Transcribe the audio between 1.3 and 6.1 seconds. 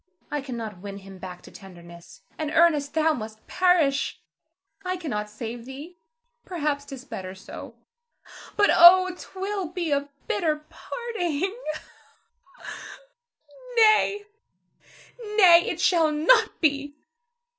to tenderness, and Ernest, thou must perish. I cannot save thee,